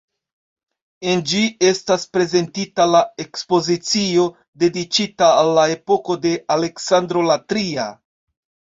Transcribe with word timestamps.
En 1.11 1.19
ĝi 1.31 1.41
estas 1.71 2.05
prezentita 2.15 2.89
la 2.95 3.03
ekspozicio, 3.25 4.27
dediĉita 4.65 5.31
al 5.45 5.55
la 5.61 5.69
epoko 5.79 6.21
de 6.29 6.37
Aleksandro 6.61 7.29
la 7.33 7.41
Tria. 7.51 7.91